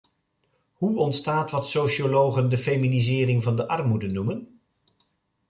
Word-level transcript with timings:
Hoe 0.73 0.97
ontstaat 0.97 1.51
wat 1.51 1.67
sociologen 1.67 2.49
de 2.49 2.57
feminisering 2.57 3.43
van 3.43 3.55
de 3.55 3.67
armoede 3.67 4.07
noemen? 4.09 4.59